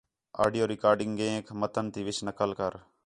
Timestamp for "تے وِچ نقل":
1.93-2.49